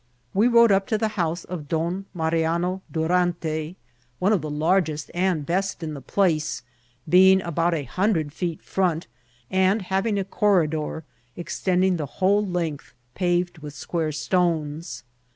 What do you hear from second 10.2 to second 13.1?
corridor extending the whole length,